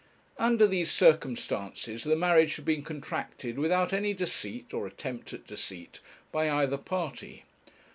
[0.39, 5.99] Under these circumstances the marriage had been contracted without any deceit, or attempt at deceit,
[6.31, 7.43] by either party.